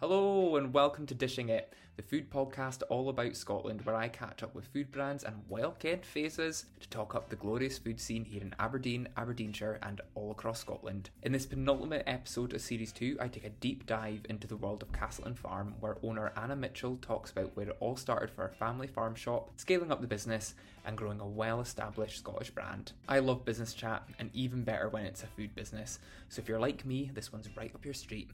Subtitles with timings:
[0.00, 4.44] Hello and welcome to Dishing It, the food podcast all about Scotland, where I catch
[4.44, 8.24] up with food brands and well kept faces to talk up the glorious food scene
[8.24, 11.10] here in Aberdeen, Aberdeenshire, and all across Scotland.
[11.24, 14.84] In this penultimate episode of Series 2, I take a deep dive into the world
[14.84, 18.54] of Castleton Farm, where owner Anna Mitchell talks about where it all started for a
[18.54, 20.54] family farm shop, scaling up the business,
[20.86, 22.92] and growing a well established Scottish brand.
[23.08, 26.60] I love business chat, and even better when it's a food business, so if you're
[26.60, 28.30] like me, this one's right up your street.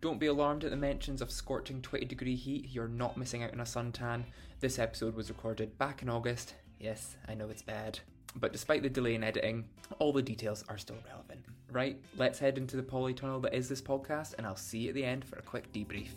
[0.00, 3.52] Don't be alarmed at the mentions of scorching 20 degree heat, you're not missing out
[3.52, 4.22] on a suntan.
[4.60, 6.54] This episode was recorded back in August.
[6.78, 7.98] Yes, I know it's bad.
[8.36, 9.64] But despite the delay in editing,
[9.98, 11.44] all the details are still relevant.
[11.72, 14.94] Right, let's head into the polytunnel that is this podcast, and I'll see you at
[14.94, 16.10] the end for a quick debrief.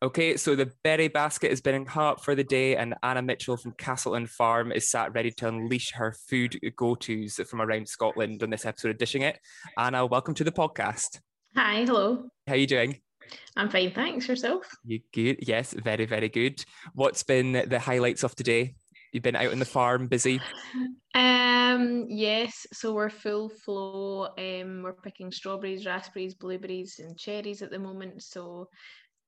[0.00, 3.56] Okay, so the berry basket has been hung up for the day, and Anna Mitchell
[3.56, 8.40] from Castleton Farm is sat ready to unleash her food go tos from around Scotland
[8.44, 9.40] on this episode of Dishing It.
[9.76, 11.18] Anna, welcome to the podcast.
[11.56, 12.28] Hi, hello.
[12.46, 13.00] How are you doing?
[13.56, 14.28] I'm fine, thanks.
[14.28, 14.70] Yourself?
[14.84, 15.38] You good?
[15.40, 16.64] Yes, very, very good.
[16.94, 18.76] What's been the highlights of today?
[19.12, 20.40] You've been out on the farm, busy.
[21.14, 22.68] Um, yes.
[22.72, 24.28] So we're full flow.
[24.38, 28.22] Um, we're picking strawberries, raspberries, blueberries, and cherries at the moment.
[28.22, 28.68] So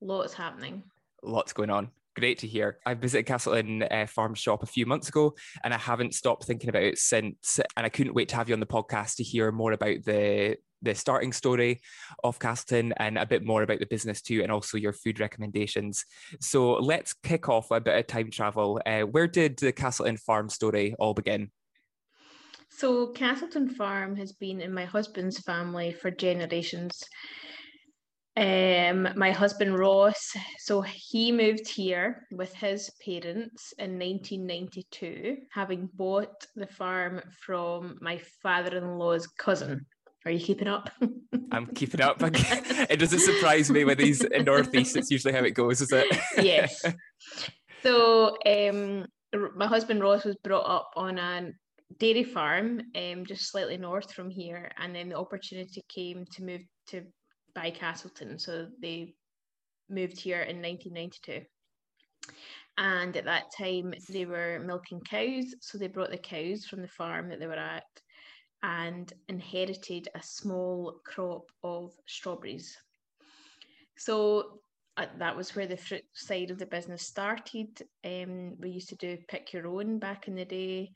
[0.01, 0.83] Lots happening.
[1.23, 1.91] Lots going on.
[2.17, 2.79] Great to hear.
[2.85, 6.69] I visited Castleton uh, Farm Shop a few months ago, and I haven't stopped thinking
[6.69, 7.61] about it since.
[7.77, 10.57] And I couldn't wait to have you on the podcast to hear more about the
[10.83, 11.81] the starting story
[12.25, 16.05] of Castleton and a bit more about the business too, and also your food recommendations.
[16.41, 18.81] So let's kick off a bit of time travel.
[18.87, 21.51] Uh, where did the Castleton Farm story all begin?
[22.71, 27.05] So Castleton Farm has been in my husband's family for generations.
[28.37, 36.47] Um, my husband Ross, so he moved here with his parents in 1992, having bought
[36.55, 39.85] the farm from my father-in-law's cousin.
[40.25, 40.91] Are you keeping up?
[41.53, 42.19] I'm keeping up.
[42.23, 44.97] it doesn't surprise me with these in Northeast.
[44.97, 46.07] It's usually how it goes, is it?
[46.37, 46.83] yes.
[47.83, 49.07] So um,
[49.57, 51.51] my husband Ross was brought up on a
[51.99, 56.61] dairy farm, um, just slightly north from here, and then the opportunity came to move
[56.89, 57.05] to
[57.61, 58.39] by Castleton.
[58.39, 59.15] So they
[59.91, 61.45] moved here in 1992.
[62.79, 65.55] And at that time, they were milking cows.
[65.61, 67.85] So they brought the cows from the farm that they were at
[68.63, 72.75] and inherited a small crop of strawberries.
[73.99, 74.61] So
[74.97, 77.69] uh, that was where the fruit side of the business started.
[78.07, 80.93] Um, we used to do pick your own back in the day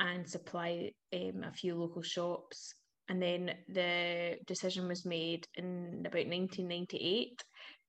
[0.00, 2.74] and supply um, a few local shops
[3.08, 7.42] and then the decision was made in about 1998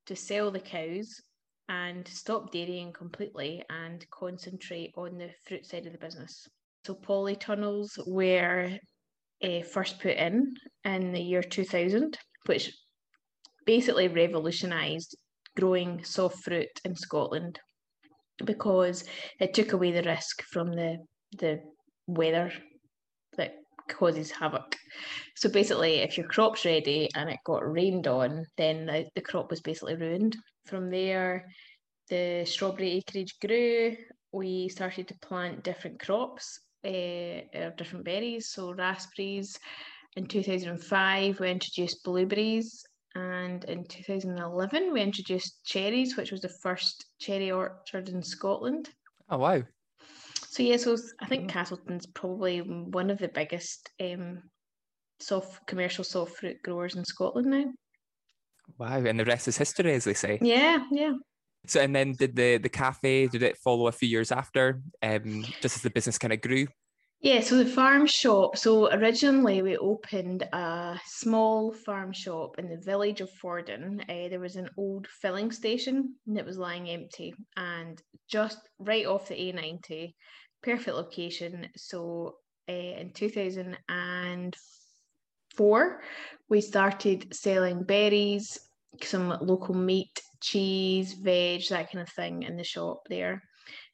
[0.06, 1.22] to sell the cows
[1.68, 6.48] and stop dairying completely and concentrate on the fruit side of the business.
[6.86, 8.78] So polytunnels were
[9.44, 12.72] uh, first put in in the year 2000, which
[13.66, 15.16] basically revolutionised
[15.56, 17.60] growing soft fruit in Scotland
[18.46, 19.04] because
[19.40, 20.98] it took away the risk from the
[21.38, 21.60] the
[22.08, 22.52] weather
[23.90, 24.78] causes havoc.
[25.36, 29.50] So basically, if your crop's ready and it got rained on, then the, the crop
[29.50, 30.38] was basically ruined.
[30.66, 31.48] From there,
[32.10, 33.96] the strawberry acreage grew.
[34.32, 39.58] We started to plant different crops uh, different berries, so raspberries.
[40.16, 42.84] In 2005, we introduced blueberries,
[43.16, 48.90] and in 2011, we introduced cherries, which was the first cherry orchard in Scotland.
[49.30, 49.64] Oh, wow.
[50.60, 51.54] So yeah, so I think mm.
[51.54, 54.44] Castleton's probably one of the biggest um,
[55.22, 57.64] soft commercial soft fruit growers in Scotland now.
[58.78, 60.38] Wow, and the rest is history, as they say.
[60.42, 61.14] Yeah, yeah.
[61.66, 65.46] So, and then did the the cafe did it follow a few years after, um,
[65.62, 66.68] just as the business kind of grew?
[67.22, 68.58] Yeah, so the farm shop.
[68.58, 74.02] So originally we opened a small farm shop in the village of Fordoun.
[74.10, 79.30] Uh, there was an old filling station that was lying empty, and just right off
[79.30, 80.14] the A90,
[80.62, 81.68] perfect location.
[81.76, 82.36] So
[82.68, 86.02] uh, in 2004,
[86.50, 88.60] we started selling berries,
[89.02, 93.42] some local meat, cheese, veg, that kind of thing in the shop there.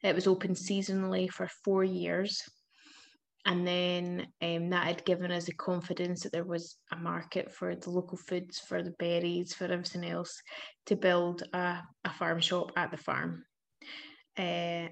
[0.03, 2.41] It was open seasonally for four years
[3.45, 7.75] and then um, that had given us the confidence that there was a market for
[7.75, 10.41] the local foods, for the berries, for everything else,
[10.87, 13.45] to build a, a farm shop at the farm.
[14.35, 14.87] Uh,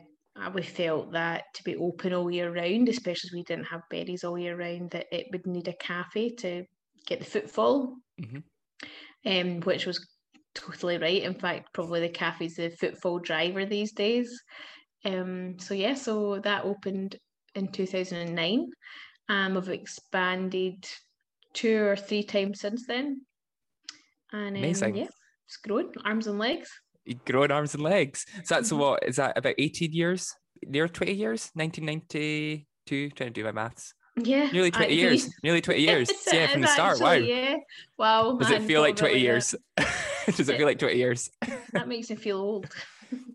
[0.53, 4.23] we felt that to be open all year round, especially as we didn't have berries
[4.23, 6.65] all year round, that it would need a cafe to
[7.05, 8.39] get the footfall, mm-hmm.
[9.25, 10.07] um, which was
[10.55, 11.23] totally right.
[11.23, 14.41] In fact, probably the cafe's the footfall driver these days.
[15.05, 17.17] Um, so yeah, so that opened
[17.55, 18.69] in 2009.
[19.29, 20.85] Um, we've expanded
[21.53, 23.21] two or three times since then.
[24.31, 24.95] And um, Amazing.
[24.95, 25.07] yeah,
[25.45, 26.69] it's grown arms and legs.
[27.25, 28.25] Growing arms and legs.
[28.45, 28.77] So that's Mhm.
[28.77, 30.33] what is that about 18 years?
[30.65, 31.51] Near 20 years?
[31.55, 33.93] 1992, trying to do my maths.
[34.15, 35.29] Yeah, Nearly I 20 years.
[35.43, 36.09] Nearly 20 years.
[36.31, 36.99] Yeah, from the start.
[37.01, 37.13] Wow.
[37.13, 37.57] Yeah.
[37.97, 38.37] Wow.
[38.37, 39.19] Does I it feel like 20 that.
[39.19, 39.55] years?
[40.27, 41.29] Does it feel like 20 years?
[41.73, 42.67] That makes me feel old.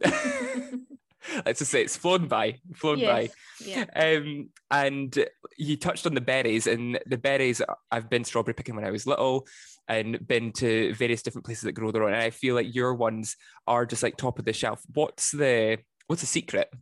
[1.45, 3.31] Let's just say it's flown by, flown by.
[3.65, 3.87] yes.
[3.95, 4.17] Yeah.
[4.17, 5.27] Um, and
[5.57, 7.61] you touched on the berries, and the berries.
[7.91, 9.47] I've been strawberry picking when I was little,
[9.89, 12.13] and been to various different places that grow their own.
[12.13, 13.37] And I feel like your ones
[13.67, 14.83] are just like top of the shelf.
[14.95, 16.73] What's the what's the secret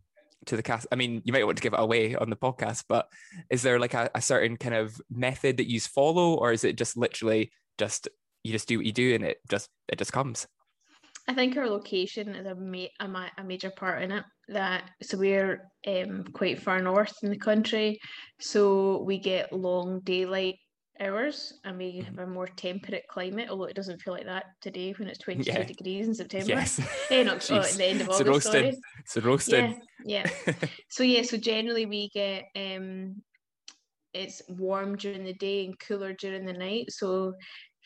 [0.46, 0.86] to the cast?
[0.92, 3.08] I mean, you might want to give it away on the podcast, but
[3.50, 6.76] is there like a, a certain kind of method that you follow, or is it
[6.76, 8.08] just literally just
[8.42, 10.46] you just do what you do and it just it just comes?
[11.28, 14.24] I think our location is a, ma- a, ma- a major part in it.
[14.48, 17.98] That so we're um, quite far north in the country,
[18.40, 20.54] so we get long daylight
[21.00, 22.04] hours, and we Mhm.
[22.04, 23.48] have a more temperate climate.
[23.50, 25.64] Although it doesn't feel like that today when it's twenty two Yeah.
[25.64, 26.52] degrees in September.
[26.52, 26.78] Yes,
[27.10, 28.42] Eh, not, oh, at the end of It's August.
[29.06, 29.74] so roasted.
[30.04, 30.30] Yeah, yeah.
[30.90, 33.16] So yeah, so generally we get um
[34.14, 36.86] it's warm during the day and cooler during the night.
[36.90, 37.34] So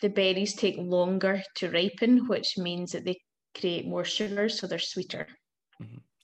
[0.03, 3.19] the berries take longer to ripen, which means that they
[3.58, 5.26] create more sugars so they're sweeter.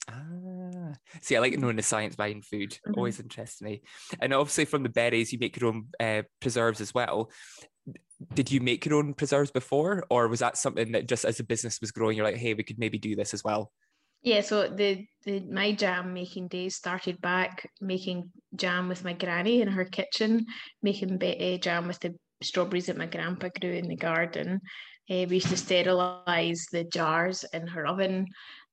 [0.08, 2.78] Ah, see, I like knowing the science behind food.
[2.86, 2.96] Mhm.
[2.96, 3.82] Always interests me.
[4.20, 7.30] And obviously, from the berries, you make your own uh, preserves as well.
[8.34, 11.44] Did you make your own preserves before, or was that something that just as the
[11.44, 13.72] business was growing, you're like, hey, we could maybe do this as well?
[14.22, 19.60] Yeah, so the, the my jam making days started back making jam with my granny
[19.60, 20.46] in her kitchen,
[20.82, 24.60] making uh, jam with the strawberries that my grandpa grew in the garden.
[25.08, 28.26] Uh, we used to sterilize the jars in her oven,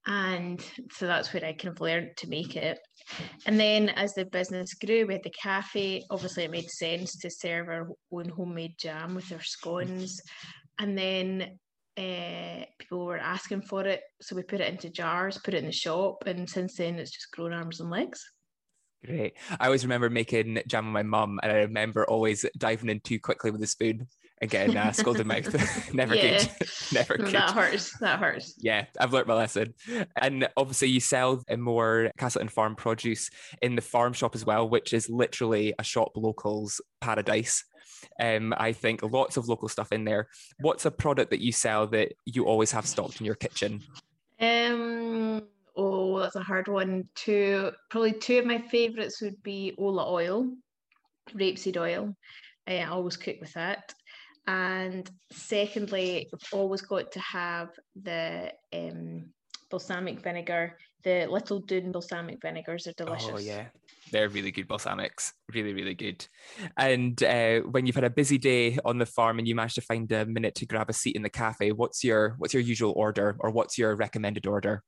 [0.06, 2.80] and so that's where I kind of learned to make it.
[3.46, 6.04] And then as the business grew, we had the cafe.
[6.10, 10.20] Obviously, it made sense to serve our own homemade jam with our scones,
[10.80, 11.60] and then
[11.98, 15.66] uh, people were asking for it, so we put it into jars, put it in
[15.66, 18.20] the shop, and since then it's just grown arms and legs.
[19.06, 19.34] Great.
[19.60, 23.20] I always remember making jam with my mum, and I remember always diving in too
[23.20, 24.08] quickly with a spoon
[24.44, 25.94] and getting uh, scalded mouth.
[25.94, 26.38] Never Yeah.
[26.38, 26.50] good.
[26.94, 27.28] Never good.
[27.34, 27.98] that hurts.
[28.00, 28.54] That hurts.
[28.60, 29.74] Yeah, I've learnt my lesson.
[30.22, 33.30] And obviously, you sell a more Castleton farm produce
[33.62, 37.64] in the farm shop as well, which is literally a shop locals paradise.
[38.20, 40.28] Um, I think lots of local stuff in there.
[40.60, 43.82] What's a product that you sell that you always have stocked in your kitchen?
[44.40, 45.44] Um.
[45.76, 47.08] Oh, that's a hard one.
[47.16, 50.48] Two, probably two of my favourites would be Ola oil,
[51.34, 52.16] rapeseed oil.
[52.68, 53.94] I always cook with that.
[54.46, 59.30] And secondly, I've always got to have the um,
[59.70, 60.78] balsamic vinegar.
[61.04, 63.32] The Little Dune balsamic vinegars are delicious.
[63.34, 63.68] Oh yeah,
[64.12, 65.32] they're really good balsamics.
[65.54, 66.26] Really, really good.
[66.78, 69.82] And uh, when you've had a busy day on the farm and you manage to
[69.82, 72.94] find a minute to grab a seat in the cafe, what's your what's your usual
[72.96, 74.84] order or what's your recommended order?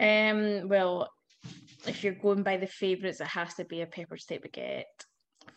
[0.00, 1.08] Um, well,
[1.86, 4.84] if you're going by the favourites, it has to be a pepper steak baguette,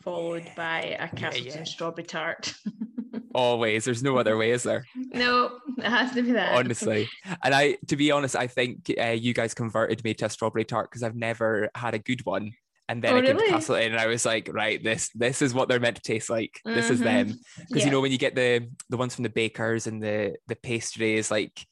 [0.03, 1.63] followed by a Castleton yeah.
[1.63, 2.53] strawberry tart.
[3.35, 4.85] Always, there's no other way, is there?
[4.95, 6.53] no, it has to be that.
[6.53, 7.09] honestly.
[7.43, 10.65] And I, to be honest, I think uh, you guys converted me to a strawberry
[10.65, 12.51] tart because I've never had a good one.
[12.89, 13.47] And then Oh, I came really?
[13.47, 16.29] to Castleton and I was like, right, this this is what they're meant to taste
[16.29, 16.59] like.
[16.65, 17.03] This is Mhm.
[17.03, 17.27] them.
[17.57, 17.85] Because Yeah.
[17.85, 21.31] you know when you get the the ones from the bakers and the the pastries,
[21.31, 21.65] like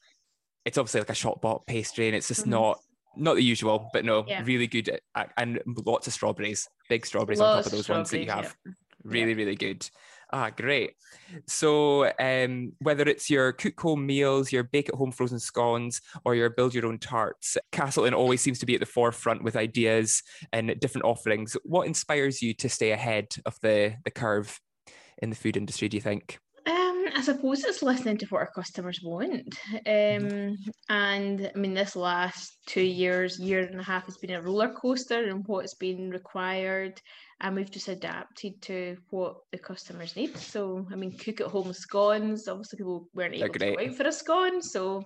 [0.65, 2.51] it's obviously like a shop bought pastry and it's just Mhm.
[2.51, 2.79] not
[3.15, 4.44] not the usual, but no, Yeah.
[4.44, 8.20] really good uh, and lots of strawberries, big strawberries on top of those ones that
[8.20, 8.56] you have.
[9.03, 9.89] Really, really good.
[10.34, 10.91] Ah, great.
[11.48, 16.36] So, um, whether it's your cook home meals, your bake at home frozen scones, or
[16.36, 20.24] your build your own tarts, Castleton always seems to be at the forefront with ideas
[20.53, 21.58] and different offerings.
[21.63, 24.60] What inspires you to stay ahead of the the curve
[25.18, 25.89] in the food industry?
[25.89, 26.39] Do you think?
[27.15, 29.58] I suppose it's listening to what our customers want.
[29.86, 30.58] Um,
[30.89, 34.74] and I mean, this last two years, year and a half has been a roller
[34.74, 37.01] coaster and what's been required,
[37.39, 40.38] and we've just adapted to what the customers need.
[40.38, 42.48] So, I mean, cook at home scones.
[42.48, 45.03] Obviously, people weren't able to out for a scone, so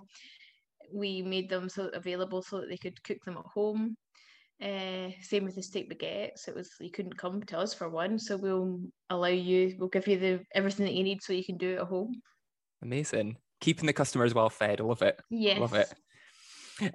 [0.93, 3.95] we made them so available so that they could cook them at home.
[4.61, 6.47] Uh, same with the steak baguettes.
[6.47, 9.75] It was you couldn't come to us for one, so we'll allow you.
[9.77, 12.21] We'll give you the everything that you need so you can do it at home.
[12.81, 13.37] Amazing.
[13.59, 14.79] Keeping the customers well fed.
[14.79, 15.19] I love it.
[15.29, 15.59] Yes.
[15.59, 15.93] Love it.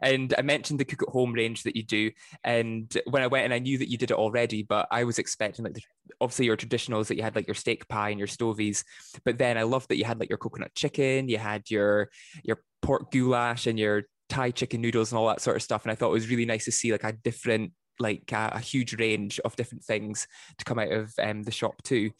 [0.03, 2.11] And I mentioned the cook at home range that you do.
[2.45, 5.19] And when I went and I knew that you did it already, but I was
[5.19, 5.83] expecting like the,
[6.21, 8.85] obviously your traditionals that you had like your steak pie and your stovies.
[9.25, 12.11] But then I loved that you had like your coconut chicken, you had your
[12.45, 15.85] your pork goulash and your Thai chicken noodles and all that sort of stuff.
[15.85, 18.61] And I thought it was really nice to see like a different like a, a
[18.61, 22.11] huge range of different things to come out of um, the shop too.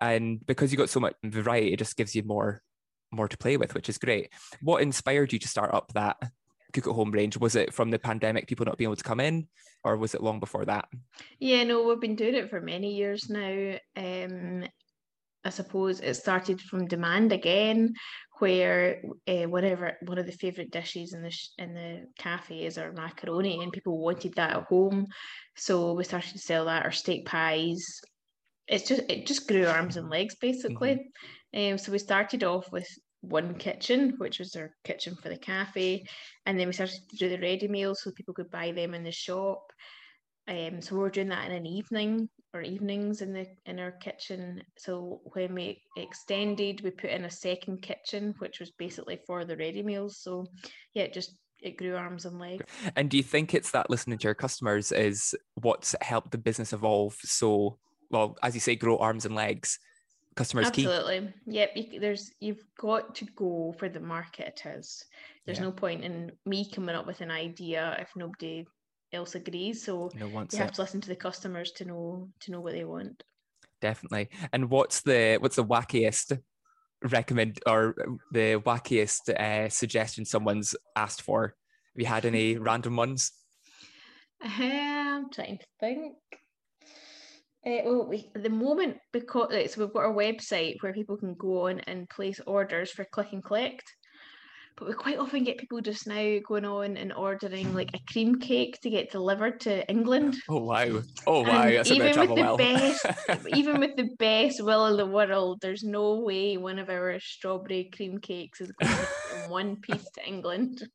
[0.00, 2.62] And because you got so much variety, it just gives you more
[3.12, 4.30] more to play with, which is great.
[4.60, 6.16] What inspired you to start up that
[6.72, 7.38] cook at home range?
[7.38, 9.48] Was it from the pandemic, people not being able to come in,
[9.84, 10.88] or was it long before that?
[11.38, 13.78] Yeah, no, we've been doing it for many years now.
[13.96, 14.64] Um,
[15.46, 17.94] I suppose it started from demand again,
[18.40, 22.78] where uh, whatever one of the favorite dishes in the sh- in the cafe is
[22.78, 25.06] our macaroni, and people wanted that at home,
[25.56, 26.84] so we started to sell that.
[26.84, 27.84] or steak pies,
[28.66, 30.94] it's just it just grew arms and legs basically.
[31.54, 31.72] Mm-hmm.
[31.72, 32.88] Um, so we started off with
[33.20, 36.04] one kitchen, which was our kitchen for the cafe,
[36.44, 39.04] and then we started to do the ready meals so people could buy them in
[39.04, 39.62] the shop.
[40.48, 44.62] Um, so we're doing that in an evening or evenings in the in our kitchen.
[44.78, 49.56] So when we extended, we put in a second kitchen, which was basically for the
[49.56, 50.18] ready meals.
[50.18, 50.46] So
[50.94, 52.64] yeah, it just it grew arms and legs.
[52.96, 56.72] And do you think it's that listening to your customers is what's helped the business
[56.72, 57.78] evolve so
[58.10, 59.78] well, as you say, grow arms and legs?
[60.36, 61.28] Customers keep Absolutely.
[61.28, 61.32] Key.
[61.46, 61.70] Yep.
[61.74, 65.04] You, there's you've got to go for the market it is.
[65.44, 65.64] There's yeah.
[65.64, 68.66] no point in me coming up with an idea if nobody
[69.12, 69.84] else agrees.
[69.84, 72.84] So no you have to listen to the customers to know to know what they
[72.84, 73.22] want.
[73.80, 74.28] Definitely.
[74.52, 76.38] And what's the what's the wackiest
[77.02, 77.94] recommend or
[78.32, 81.54] the wackiest uh, suggestion someone's asked for?
[81.94, 83.32] Have you had any random ones?
[84.40, 86.16] I'm trying to think.
[87.66, 91.66] Uh, well, we, the moment because so we've got our website where people can go
[91.66, 93.82] on and place orders for click and collect
[94.76, 98.38] but we quite often get people just now going on and ordering like a cream
[98.38, 100.36] cake to get delivered to England.
[100.48, 101.02] Oh wow!
[101.26, 101.70] Oh wow!
[101.70, 102.56] That's even with the well.
[102.56, 103.06] best,
[103.54, 107.90] even with the best will in the world, there's no way one of our strawberry
[107.94, 108.92] cream cakes is going
[109.44, 110.88] in one piece to England.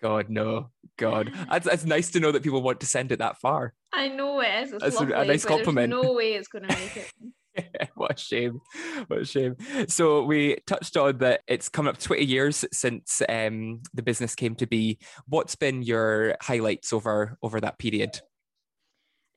[0.00, 3.38] God no, God, it's, it's nice to know that people want to send it that
[3.38, 3.74] far.
[3.92, 4.72] I know it is.
[4.72, 5.90] It's That's lovely, a nice compliment.
[5.90, 7.10] no way it's going to make it.
[7.94, 8.60] what a shame.
[9.06, 9.56] What a shame.
[9.88, 14.54] So we touched on that it's coming up 20 years since um, the business came
[14.56, 14.98] to be.
[15.28, 18.20] What's been your highlights over over that period?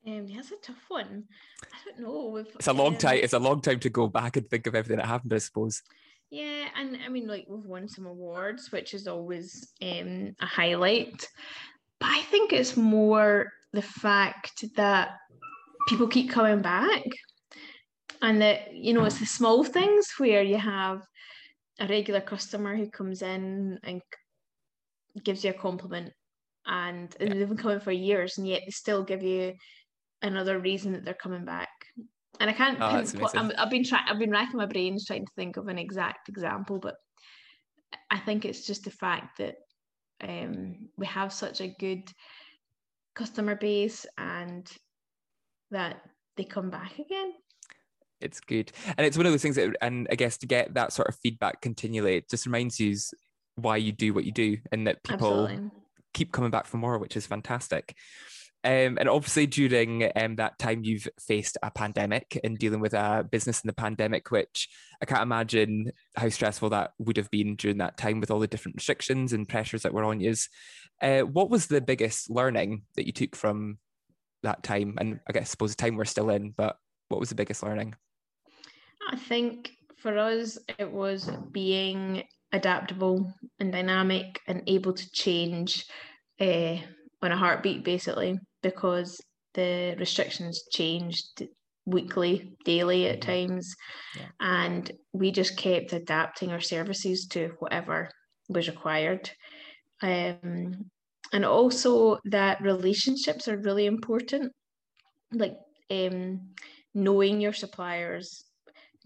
[0.08, 1.26] Um, that's a tough one.
[1.64, 2.32] I don't know.
[2.34, 3.20] We've, it's a long um, time.
[3.22, 5.34] It's a long time to go back and think of everything that happened.
[5.34, 5.82] I suppose.
[6.32, 11.28] Yeah, and I mean, like we've won some awards, which is always um, a highlight.
[12.00, 15.18] But I think it's more the fact that
[15.88, 17.04] people keep coming back
[18.22, 21.02] and that you know it's the small things where you have
[21.80, 24.02] a regular customer who comes in and
[25.24, 26.12] gives you a compliment
[26.66, 29.54] and, and they've been coming for years and yet they still give you
[30.22, 31.70] another reason that they're coming back
[32.40, 32.78] and I can't.
[32.80, 34.08] Oh, i have been trying.
[34.08, 36.96] I've been racking my brains trying to think of an exact example, but
[38.10, 39.56] I think it's just the fact that
[40.22, 42.10] um, we have such a good
[43.14, 44.70] customer base and
[45.72, 45.98] that
[46.38, 47.34] they come back again
[48.22, 48.72] it's good.
[48.98, 51.16] And it's one of those things that and i guess to get that sort of
[51.16, 52.96] feedback continually it just reminds you
[53.56, 55.72] why you do what you do and that people Absolutely.
[56.14, 57.96] keep coming back for more which is fantastic.
[58.62, 63.26] Um, and obviously during um, that time you've faced a pandemic and dealing with a
[63.30, 64.68] business in the pandemic which
[65.02, 68.48] i can't imagine how stressful that would have been during that time with all the
[68.48, 70.34] different restrictions and pressures that were on you
[71.02, 73.78] uh, what was the biggest learning that you took from
[74.44, 74.96] that time?
[75.00, 76.76] And i guess I suppose the time we're still in but
[77.08, 77.96] what was the biggest learning
[79.10, 85.86] I think for us, it was being adaptable and dynamic and able to change
[86.40, 86.78] uh,
[87.22, 89.20] on a heartbeat, basically, because
[89.56, 91.44] the restrictions changed
[91.86, 93.50] weekly, daily at mm-hmm.
[93.50, 93.76] times.
[94.16, 94.26] Yeah.
[94.40, 98.10] And we just kept adapting our services to whatever
[98.48, 99.30] was required.
[100.02, 100.90] Um,
[101.34, 104.52] and also that relationships are really important.
[105.32, 105.58] Like
[105.92, 106.50] um,
[106.94, 108.44] knowing your suppliers,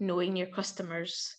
[0.00, 1.36] knowing your customers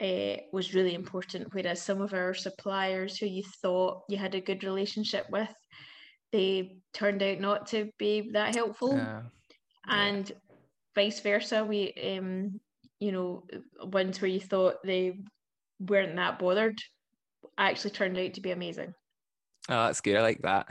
[0.00, 1.48] uh, was really important.
[1.52, 5.52] Whereas some of our suppliers who you thought you had a good relationship with,
[6.32, 8.96] they turned out not to be that helpful.
[8.96, 9.22] Yeah.
[9.86, 10.36] And yeah.
[10.94, 11.64] vice versa.
[11.64, 12.60] We, um,
[12.98, 13.44] you know,
[13.82, 15.18] ones where you thought they
[15.80, 16.78] weren't that bothered
[17.58, 18.94] actually turned out to be amazing.
[19.68, 20.16] Oh, that's good.
[20.16, 20.68] I like that.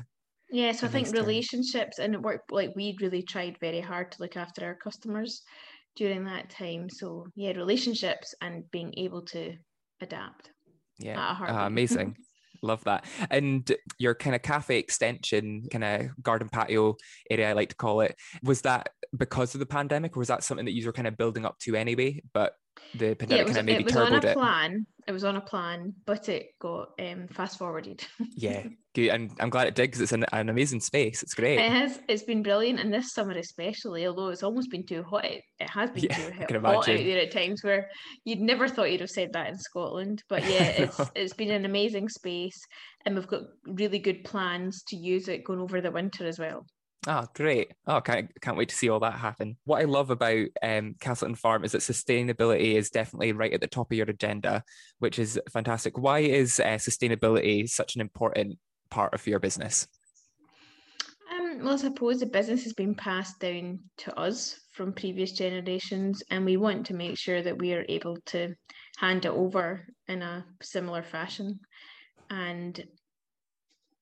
[0.51, 4.21] Yeah, so I think relationships and it worked like we really tried very hard to
[4.21, 5.41] look after our customers
[5.95, 6.89] during that time.
[6.89, 9.55] So yeah, relationships and being able to
[10.01, 10.51] adapt.
[10.99, 12.15] Yeah, uh, amazing.
[12.61, 13.03] Love that.
[13.29, 16.95] And your kind of cafe extension, kind of garden patio
[17.29, 20.43] area, I like to call it, was that because of the pandemic, or was that
[20.43, 22.23] something that you were kind of building up to anyway?
[22.33, 22.53] But
[22.95, 24.33] the pandemic yeah, kind of maybe it was on a it.
[24.33, 24.85] plan.
[25.05, 28.05] It was on a plan, but it got um, fast forwarded.
[28.37, 28.63] Yeah,
[28.95, 29.09] good.
[29.09, 31.21] And I'm glad it did because it's an, an amazing space.
[31.21, 31.59] It's great.
[31.59, 31.99] It has.
[32.07, 34.07] It's been brilliant, and this summer especially.
[34.07, 36.85] Although it's almost been too hot, it, it has been Yeah, too hot, hot out
[36.85, 37.89] there at times where
[38.23, 40.23] you'd never thought you'd have said that in Scotland.
[40.29, 42.61] But yeah, it's it's been an amazing space,
[43.05, 46.65] and we've got really good plans to use it going over the winter as well.
[47.05, 47.73] Oh, great.
[47.85, 49.57] Oh, can't, can't wait to see all that happen.
[49.65, 53.67] What I love about um, Castleton Farm is that sustainability is definitely right at the
[53.67, 54.63] top of your agenda,
[54.99, 55.97] which is fantastic.
[55.97, 58.57] Why is uh, sustainability such an important
[58.89, 59.87] part of your business?
[61.33, 66.23] Um, well, I suppose the business has been passed down to us from previous generations,
[66.29, 68.55] and we want to make sure that we are able to
[68.97, 71.59] hand it over in a similar fashion.
[72.29, 72.81] And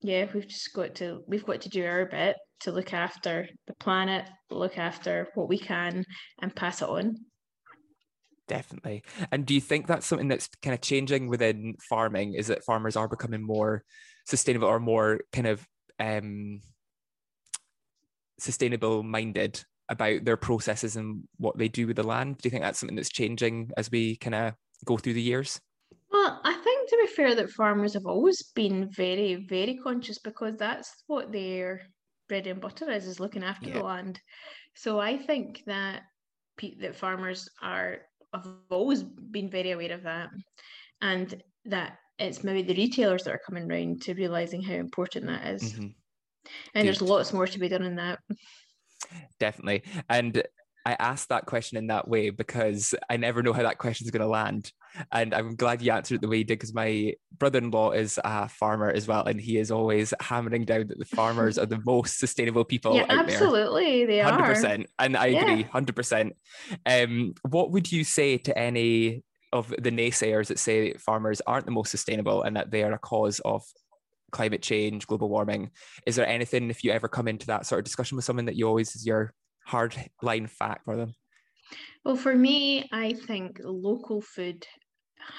[0.01, 3.73] yeah, we've just got to we've got to do our bit to look after the
[3.75, 6.03] planet, look after what we can,
[6.41, 7.17] and pass it on.
[8.47, 9.03] Definitely.
[9.31, 12.33] And do you think that's something that's kind of changing within farming?
[12.33, 13.83] Is that farmers are becoming more
[14.25, 15.65] sustainable or more kind of
[15.99, 16.59] um,
[18.39, 22.37] sustainable minded about their processes and what they do with the land?
[22.37, 24.53] Do you think that's something that's changing as we kind of
[24.85, 25.59] go through the years?
[26.11, 30.57] Well, I think to be fair, that farmers have always been very, very conscious because
[30.57, 31.81] that's what their
[32.27, 33.79] bread and butter is, is looking after Yeah.
[33.79, 34.19] the land.
[34.75, 36.03] So I think that
[36.79, 38.01] that farmers are
[38.33, 40.29] have always been very aware of that,
[41.01, 45.47] and that it's maybe the retailers that are coming round to realizing how important that
[45.47, 45.73] is.
[45.73, 45.95] Mhm.
[46.75, 48.19] And there's lots more to be done in that.
[49.39, 49.83] Definitely.
[50.07, 50.43] And
[50.85, 54.11] I asked that question in that way because I never know how that question is
[54.11, 54.71] going to land.
[55.11, 57.91] And I'm glad you answered it the way you did because my brother in law
[57.91, 59.25] is a farmer as well.
[59.25, 63.01] And he is always hammering down that the farmers are the most sustainable people yeah,
[63.01, 63.19] out there.
[63.19, 64.45] absolutely, they Hundred are.
[64.45, 65.41] percent, and I Yeah.
[65.41, 66.33] agree, hundred percent.
[66.85, 71.71] Um, what would you say to any of the naysayers that say farmers aren't the
[71.71, 73.63] most sustainable and that they are a cause of
[74.31, 75.71] climate change, global warming?
[76.05, 78.55] Is there anything if you ever come into that sort of discussion with someone that
[78.55, 79.33] you always is your
[79.65, 81.13] hard line fact for them?
[82.03, 84.65] Well, for me, I think local food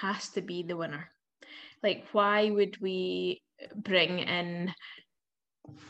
[0.00, 1.08] has to be the winner.
[1.82, 3.42] Like, why would we
[3.74, 4.72] bring in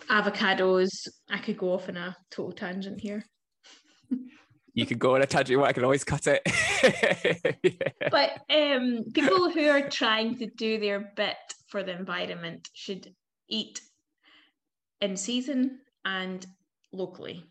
[0.08, 1.08] avocados?
[1.30, 3.24] I could go off on a total tangent here.
[4.74, 6.42] You could go on a tangent, I can always cut it.
[6.44, 7.88] Yeah.
[8.10, 11.36] But um, people who are trying to do their bit
[11.68, 13.14] for the environment should
[13.48, 13.80] eat
[15.00, 16.44] in season and
[16.92, 17.44] locally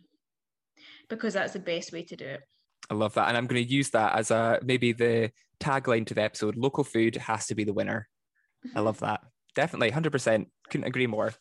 [1.09, 2.41] because that's the best way to do it.
[2.91, 3.29] I love that.
[3.29, 6.83] And I'm going to use that as a maybe the tagline to the episode local
[6.83, 8.09] food has to be the winner.
[8.75, 9.21] I love that.
[9.55, 10.45] Definitely, 100%.
[10.69, 11.33] Couldn't agree more.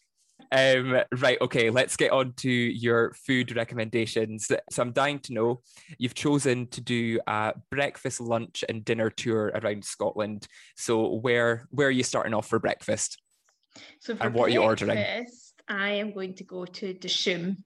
[0.52, 4.48] Um, right, okay, let's get on to your food recommendations.
[4.70, 5.60] So I'm dying to know
[5.98, 10.46] you've chosen to do a breakfast, lunch, and dinner tour around Scotland.
[10.76, 13.20] So where where are you starting off for breakfast?
[14.00, 14.96] So for And what are you ordering?
[14.96, 17.56] breakfast, I am going to go to Dishoom.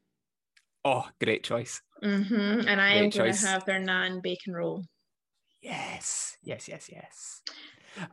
[0.85, 1.81] Oh, great choice.
[2.05, 4.85] Hmm And I am going to have their naan bacon roll.
[5.63, 7.41] Yes, yes, yes, yes.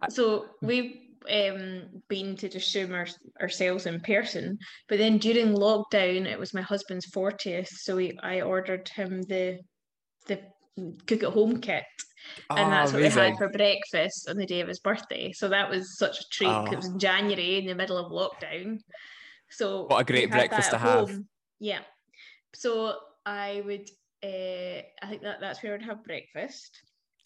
[0.09, 0.95] So we've
[1.29, 3.07] um, been to Dishoom our,
[3.41, 7.67] ourselves in person, but then during lockdown, it was my husband's 40th.
[7.67, 9.59] So we, I ordered him the
[10.27, 10.39] the
[11.07, 11.83] cook at home kit.
[12.51, 13.23] And Oh, that's what they amazing.
[13.23, 15.33] had for breakfast on the day of his birthday.
[15.33, 16.49] So that was such a treat.
[16.49, 16.65] Oh.
[16.71, 18.77] It was in January in the middle of lockdown.
[19.49, 21.09] So What a great breakfast to have.
[21.09, 21.27] home.
[21.59, 21.81] Yeah.
[22.53, 23.89] So I would
[24.23, 26.81] uh, I think that that's where I would have breakfast.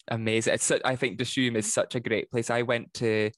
[0.08, 0.54] amazing.
[0.54, 2.50] It's I think Dishoom is such a great place.
[2.50, 3.30] I went to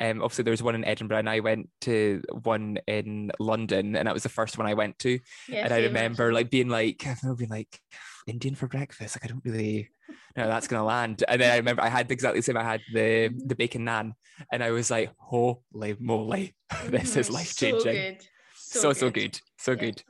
[0.00, 4.06] um obviously there was one in Edinburgh and I went to one in London and
[4.06, 5.18] that was the first one I went to.
[5.48, 7.80] Yeah, and I remember like being like I remember being like
[8.26, 9.16] Indian for breakfast.
[9.16, 9.90] Like I don't really
[10.36, 11.24] know that's gonna land.
[11.28, 12.56] And then I remember I had exactly the same.
[12.56, 13.48] I had the Mm-hmm.
[13.48, 14.12] the bacon naan
[14.52, 16.54] and I was like, holy moly,
[16.88, 17.94] this is Mhm, life so changing.
[17.96, 18.26] good.
[18.54, 19.40] So so good.
[19.58, 19.82] So Yeah.
[19.82, 20.02] good.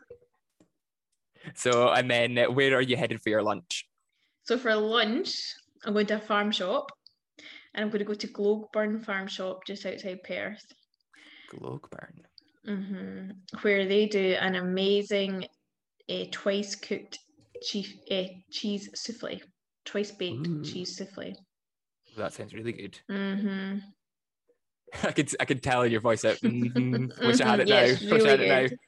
[1.54, 3.88] So and then where are you headed for your lunch?
[4.42, 6.90] So for lunch, I'm going to a farm shop
[7.74, 10.66] and I'm going to go to Gloagburn Farm Shop just outside Perth,
[11.48, 12.26] Gloagburn.
[12.64, 13.30] hmm
[13.62, 15.44] where they do an amazing
[16.10, 17.18] uh, twice cooked
[17.62, 19.40] cheese, uh, cheese souffle,
[19.84, 20.62] twice baked Ooh.
[20.62, 21.34] cheese souffle.
[22.16, 23.00] That sounds really good.
[23.08, 23.80] hmm
[25.04, 27.80] I could I could tell in your voice that mhm, wish I had it Yeah,
[27.80, 27.82] now.
[27.82, 28.66] it's Wish I had really it now.
[28.68, 28.78] good.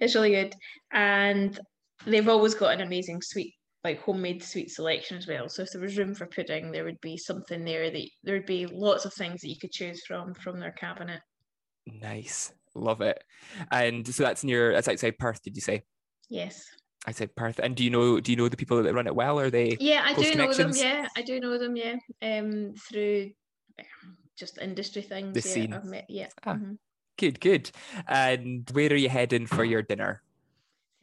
[0.00, 0.54] It's really good.
[0.92, 1.58] And
[2.06, 5.48] they've always got an amazing sweet, like homemade sweet selection as well.
[5.48, 8.46] So if there was room for pudding, there would be something there that there would
[8.46, 11.20] be lots of things that you could choose from from their cabinet.
[11.86, 12.52] Nice.
[12.74, 13.22] Love it.
[13.70, 15.82] And so that's near that's outside Perth, did you say?
[16.28, 16.64] Yes.
[17.06, 17.60] I said Perth.
[17.62, 19.38] And do you know do you know the people that run it well?
[19.38, 20.72] Are they Yeah, I do know them.
[20.74, 21.76] Yeah, I do know them.
[21.76, 23.30] Yeah, um, through
[24.36, 25.34] just industry things.
[25.34, 25.72] The yeah, scene.
[25.72, 26.06] I've met.
[26.08, 26.28] Yeah.
[26.44, 26.54] Ah.
[26.54, 26.78] mhm.
[27.18, 27.70] good, good.
[28.08, 30.22] And where are you heading for your dinner?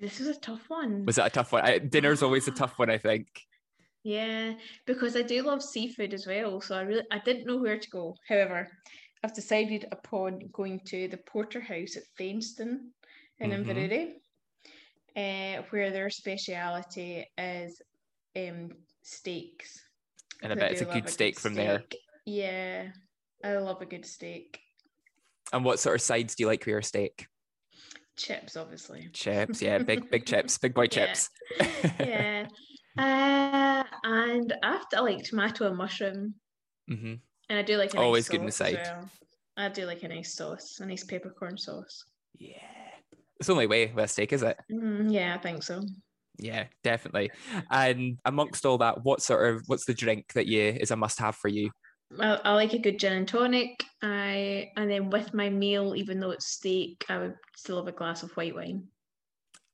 [0.01, 1.05] This was a tough one.
[1.05, 1.63] Was that a tough one?
[1.63, 3.27] I, dinner's always a tough one, I think.
[4.03, 4.55] Yeah,
[4.87, 6.59] because I do love seafood as well.
[6.59, 8.15] So I really I didn't know where to go.
[8.27, 8.67] However,
[9.23, 12.93] I've decided upon going to the Porterhouse at Thainstone
[13.39, 13.63] in Mhm.
[13.63, 14.15] Inverurie,
[15.15, 17.79] uh, where their speciality is
[18.35, 18.71] um,
[19.03, 19.87] steaks.
[20.41, 21.83] And I bet it's a good steak from there.
[22.25, 22.91] Yeah,
[23.43, 24.59] I love a good steak.
[25.53, 27.27] And what sort of sides do you like for your steak?
[28.21, 29.10] Chips, obviously.
[29.13, 31.29] Chips, yeah, big big chips, big boy chips.
[31.99, 32.47] yeah.
[32.97, 36.36] Uh, and after I like tomato and mushroom,
[36.91, 37.13] Mm-hmm.
[37.49, 38.79] and I do like Always nice good in the side.
[38.84, 39.10] well.
[39.55, 42.03] I do like a nice sauce, a nice peppercorn sauce.
[42.38, 42.57] Yeah.
[43.39, 44.57] It's the only way with a steak, is it?
[44.69, 45.84] Mm, yeah, I think so.
[46.38, 47.31] Yeah, definitely.
[47.71, 51.19] And amongst all that, what sort of what's the drink that you is a must
[51.19, 51.71] have for you?
[52.19, 53.84] I, I like a good gin and tonic.
[54.02, 57.91] I and then with my meal, even though it's steak, I would still have a
[57.91, 58.88] glass of white wine.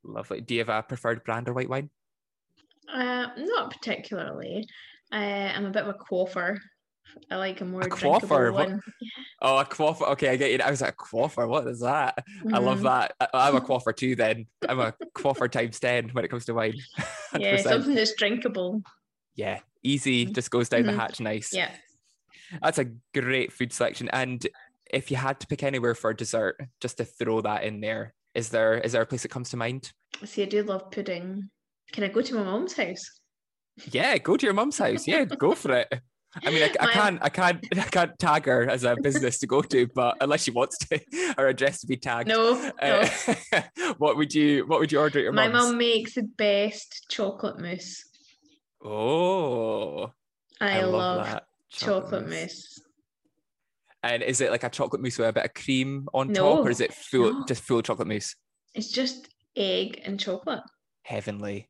[0.03, 0.41] Lovely.
[0.41, 1.89] Do you have a preferred brand or white wine?
[2.93, 4.67] Uh, not particularly.
[5.11, 5.15] Uh,
[5.55, 6.59] I'm a bit of a quaffer.
[7.31, 8.51] I like a more quaffer?
[8.53, 8.81] one.
[9.41, 10.05] Oh, a quaffer.
[10.09, 10.59] Okay, I get you.
[10.63, 11.47] I was like, a quaffer.
[11.47, 12.23] What is that?
[12.53, 12.83] I love Mhm.
[12.83, 13.13] that.
[13.19, 14.15] I- I'm a quaffer too.
[14.15, 16.75] Then I'm a quaffer times ten when it comes to wine.
[17.37, 17.63] Yeah, 100%.
[17.63, 18.81] something that's drinkable.
[19.35, 20.25] Yeah, easy.
[20.25, 20.97] Just goes down the Mhm.
[20.97, 21.19] hatch.
[21.19, 21.53] Nice.
[21.53, 21.69] Yeah.
[22.61, 24.09] That's a great food selection.
[24.13, 24.45] And
[24.91, 28.49] if you had to pick anywhere for dessert, just to throw that in there, is
[28.49, 29.91] there is there a place that comes to mind?
[30.23, 31.49] See, I do love pudding.
[31.91, 33.19] Can I go to my mom's house?
[33.91, 35.07] Yeah, go to your mum's house.
[35.07, 36.01] Yeah, go for it.
[36.45, 39.47] I mean, I, I can't, I can't, I can't tag her as a business to
[39.47, 40.99] go to, but unless she wants to,
[41.37, 42.27] her address to be tagged.
[42.27, 43.09] No, no.
[43.53, 43.61] Uh,
[43.97, 45.69] what would you, what would you order at your My mum's?
[45.69, 48.03] mum makes the best chocolate mousse.
[48.83, 50.11] Oh,
[50.61, 52.79] I, love, that chocolate, mousse.
[54.03, 56.69] And is it like a chocolate mousse with a bit of cream on top, or
[56.69, 57.45] is it full, no.
[57.45, 58.35] just full chocolate mousse?
[58.75, 60.61] It's just egg and chocolate.
[61.03, 61.69] Heavenly.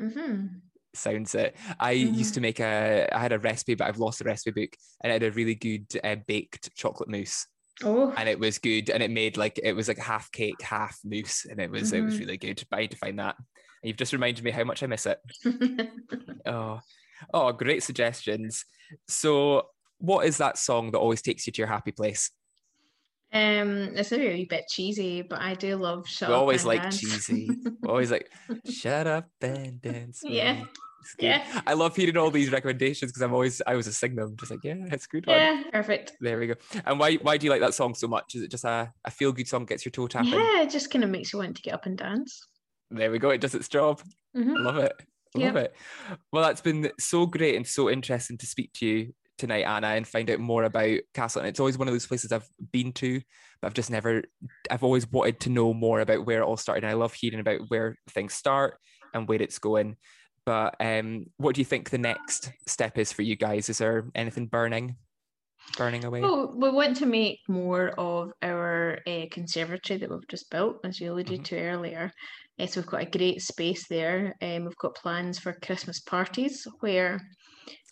[0.00, 0.46] Mm-hmm.
[0.94, 1.54] sounds it.
[1.78, 2.34] I used Mhm.
[2.34, 4.70] to make a, I had a recipe, but I've lost the recipe book,
[5.02, 7.46] and I had a really good uh, baked chocolate mousse,
[7.84, 10.98] Oh, and it was good, and it made like it was like half cake, half
[11.04, 12.20] mousse, and it was it was Mhm.
[12.20, 12.64] really good.
[12.70, 13.36] But I need to find that.
[13.38, 15.20] And you've just reminded me how much I miss it.
[16.46, 16.80] Oh,
[17.34, 18.64] oh, great suggestions.
[19.08, 22.30] So, what is that song that always takes you to your happy place?
[23.30, 26.62] um, it's maybe a wee bit cheesy, but I do love shut we Up always
[26.62, 27.00] and like Dance.
[27.00, 27.50] cheesy.
[27.86, 28.30] always like
[28.70, 30.20] shut up and dance.
[30.24, 30.54] Yeah.
[30.54, 30.66] me."
[31.02, 31.26] It's good.
[31.26, 31.60] Yeah.
[31.66, 34.50] I love hearing all these recommendations because I'm always I was a sing them, just
[34.50, 35.36] like yeah, it's a good one.
[35.36, 36.14] yeah, perfect.
[36.20, 36.54] There we go.
[36.86, 38.34] And why why do you like that song so much?
[38.34, 40.30] Is it just a, a feel good song gets your toe tapping?
[40.32, 42.40] Yeah, it just kind of makes you want to get up and dance.
[42.90, 43.28] There we go.
[43.30, 44.00] It does its job.
[44.34, 44.64] Mhm.
[44.64, 44.92] Love it.
[45.38, 45.60] Love Yeah.
[45.62, 45.76] it.
[46.32, 50.06] Well, that's been so great and so interesting to speak to you tonight, Anna, and
[50.06, 51.40] find out more about Castle.
[51.40, 53.20] And it's always one of those places I've been to,
[53.60, 54.22] but I've just never.
[54.70, 56.84] I've always wanted to know more about where it all started.
[56.84, 58.78] And I love hearing about where things start
[59.14, 59.96] and where it's going.
[60.44, 63.68] But um, what do you think the next step is for you guys?
[63.68, 64.96] Is there anything burning,
[65.76, 66.22] burning away?
[66.24, 71.00] Oh, we want to make more of our uh, conservatory that we've just built, as
[71.00, 71.44] you alluded Mhm.
[71.44, 72.12] to earlier.
[72.58, 74.34] Uh, so we've got a great space there.
[74.42, 77.20] Um, we've got plans for Christmas parties where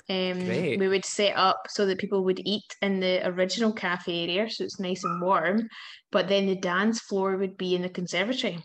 [0.09, 4.49] um, we would set up so that people would eat in the original cafe area,
[4.49, 5.69] so it's nice and warm.
[6.13, 8.59] But then the dance floor would be in the conservatory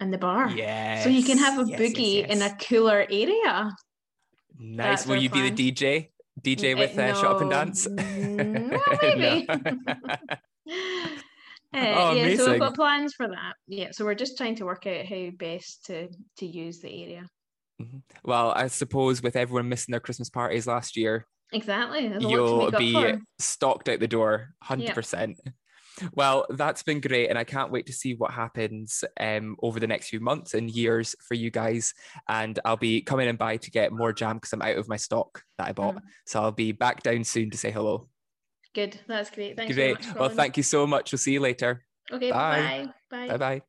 [0.00, 0.50] and the bar.
[0.50, 1.02] Yeah.
[1.02, 3.70] So you can have a boogie in a cooler area.
[4.58, 4.76] Nice.
[4.76, 5.72] That's Will you be the.
[5.72, 6.10] DJ?
[6.42, 7.88] DJ with uh, Shut Up and Dance?
[7.88, 9.48] well, maybe.
[11.76, 13.54] Uh, Oh, yeah, so we've got plans for that.
[13.66, 16.08] Yeah, so we're just trying to work out how best to
[16.38, 17.26] to use the area.
[18.24, 22.08] well, I suppose with everyone missing their Christmas parties last year, Exactly.
[22.08, 24.96] There's a lot to you'll be stocked out the door, Yep.
[24.96, 25.36] 100%.
[26.12, 29.86] Well, that's been great, and I can't wait to see what happens um, over the
[29.86, 31.94] next few months and years for you guys.
[32.28, 34.96] And I'll be coming in by to get more jam because I'm out of my
[34.96, 35.94] stock that I bought.
[35.94, 36.02] Mm.
[36.26, 38.08] So I'll be back down soon to say hello.
[38.76, 39.00] Good.
[39.06, 39.56] That's great.
[39.56, 40.06] Thanks very great.
[40.06, 40.16] much.
[40.16, 41.10] well, thank you so much.
[41.10, 41.80] We'll see you later.
[42.12, 42.30] Okay.
[42.30, 42.90] Bye.
[43.10, 43.26] Bye.
[43.26, 43.28] Bye.
[43.28, 43.62] Bye bye.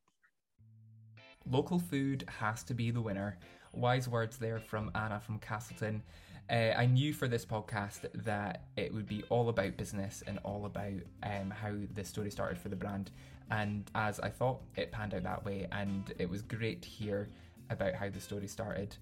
[1.50, 3.40] Local food has to be the winner.
[3.72, 6.04] Wise words there from Anna from Castleton.
[6.50, 10.66] Uh, I knew for this podcast that it would be all about business and all
[10.66, 13.12] about um, how the story started for the brand.
[13.50, 15.68] And as I thought, it panned out that way.
[15.72, 17.30] And it was great to hear
[17.70, 18.98] about how the story started.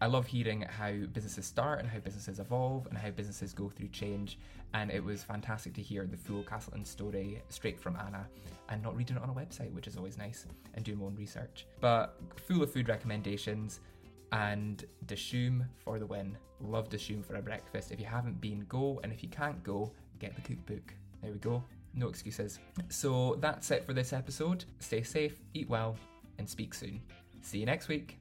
[0.00, 3.88] I love hearing how businesses start and how businesses evolve and how businesses go through
[3.88, 4.38] change.
[4.74, 8.28] And it was fantastic to hear the full Castleton story straight from Anna
[8.68, 11.16] and not reading it on a website, which is always nice, and doing my own
[11.16, 11.66] research.
[11.80, 13.80] But full of food recommendations
[14.30, 16.36] and Dishoom for the win.
[16.60, 17.90] Love Dishoom for a breakfast.
[17.90, 19.00] If you haven't been, go.
[19.02, 20.94] And if you can't go, get the cookbook.
[21.22, 21.64] There we go.
[21.94, 22.60] No excuses.
[22.88, 24.64] So that's it for this episode.
[24.78, 25.96] Stay safe, eat well,
[26.38, 27.00] and speak soon.
[27.40, 28.18] See you next week.